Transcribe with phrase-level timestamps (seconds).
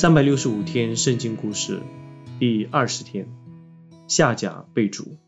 [0.00, 1.82] 三百六十五天圣经故事
[2.38, 3.28] 第二十天，
[4.08, 5.18] 夏甲被逐。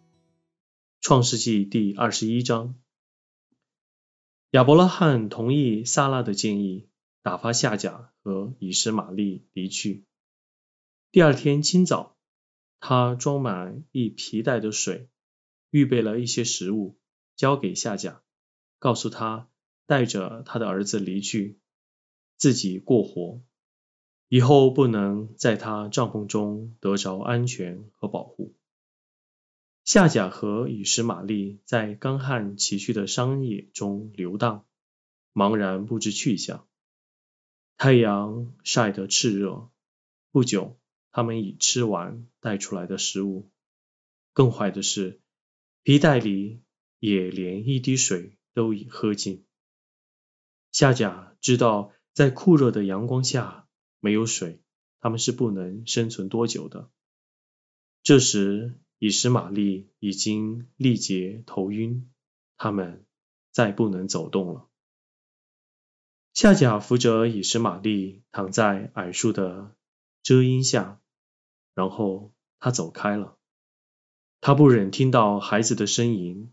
[1.03, 2.75] 创世纪第二十一章，
[4.53, 6.89] 亚伯拉罕同意撒拉的建议，
[7.21, 10.07] 打发夏甲和以实玛利离去。
[11.11, 12.17] 第二天清早，
[12.81, 15.11] 他装满一皮袋的水，
[15.69, 16.99] 预备了一些食物，
[17.37, 18.23] 交给夏甲，
[18.79, 19.51] 告诉他
[19.85, 21.61] 带着他的儿子离去，
[22.39, 23.43] 自己过活。
[24.35, 28.55] 以后不能在他帐篷中得着安全和保护。
[29.85, 34.65] 夏甲和以实玛利在干旱崎岖的山野中游荡，
[35.35, 36.67] 茫然不知去向。
[37.77, 39.69] 太阳晒得炽热，
[40.31, 40.79] 不久，
[41.11, 43.51] 他们已吃完带出来的食物。
[44.33, 45.21] 更坏的是，
[45.83, 46.63] 皮袋里
[47.01, 49.45] 也连一滴水都已喝尽。
[50.71, 53.62] 夏甲知道，在酷热的阳光下。
[54.03, 54.61] 没有水，
[54.99, 56.91] 他们是不能生存多久的。
[58.03, 62.11] 这时，以实玛利已经力竭头晕，
[62.57, 63.07] 他们
[63.53, 64.69] 再不能走动了。
[66.35, 69.77] 夏甲扶着以实玛利躺在矮树的
[70.25, 71.01] 遮阴下，
[71.73, 73.39] 然后他走开了。
[74.41, 76.53] 他不忍听到孩子的呻吟，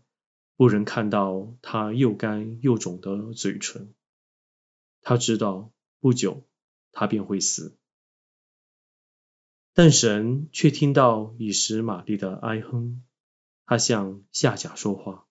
[0.54, 3.92] 不忍看到他又干又肿的嘴唇。
[5.02, 6.46] 他知道不久。
[6.92, 7.78] 他便会死，
[9.72, 13.04] 但神却听到以实玛利的哀哼。
[13.64, 15.28] 他向夏甲说话：“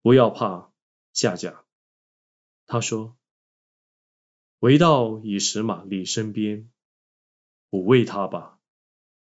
[0.00, 0.72] 不要怕，
[1.12, 1.64] 夏甲。”
[2.66, 3.16] 他说
[4.58, 6.72] ：“回到以实玛利身边，
[7.70, 8.58] 抚慰他吧，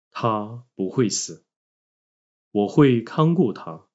[0.09, 1.45] 他不会死。
[2.51, 3.85] 我会看顾他，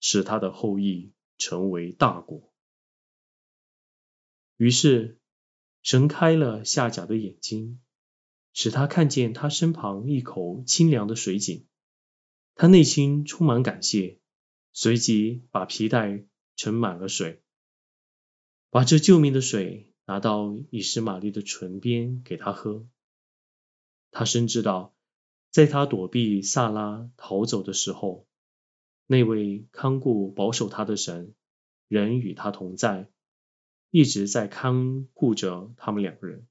[0.00, 2.52] 使他的后裔成为大国。”
[4.58, 5.18] 于是。
[5.82, 7.80] 神开了夏甲的眼睛，
[8.52, 11.66] 使他看见他身旁一口清凉的水井。
[12.54, 14.18] 他内心充满感谢，
[14.72, 16.24] 随即把皮带
[16.56, 17.42] 盛满了水，
[18.70, 22.86] 把这救命的水拿到以实玛利的唇边给他喝。
[24.10, 24.94] 他深知道，
[25.50, 28.26] 在他躲避萨拉逃走的时候，
[29.06, 31.34] 那位看顾保守他的神
[31.86, 33.10] 仍与他同在。
[33.90, 36.46] 一直在看护着他们两个人。